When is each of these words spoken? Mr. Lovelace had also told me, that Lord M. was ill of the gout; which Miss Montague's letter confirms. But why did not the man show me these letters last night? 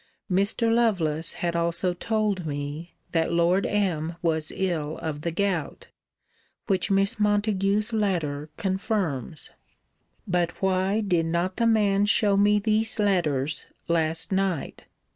Mr. 0.31 0.73
Lovelace 0.73 1.33
had 1.33 1.55
also 1.55 1.93
told 1.93 2.43
me, 2.47 2.95
that 3.11 3.31
Lord 3.31 3.67
M. 3.67 4.15
was 4.23 4.51
ill 4.55 4.97
of 4.97 5.21
the 5.21 5.29
gout; 5.29 5.89
which 6.65 6.89
Miss 6.89 7.19
Montague's 7.19 7.93
letter 7.93 8.49
confirms. 8.57 9.51
But 10.27 10.59
why 10.59 11.01
did 11.01 11.27
not 11.27 11.57
the 11.57 11.67
man 11.67 12.07
show 12.07 12.35
me 12.35 12.57
these 12.57 12.97
letters 12.97 13.67
last 13.87 14.31
night? 14.31 14.85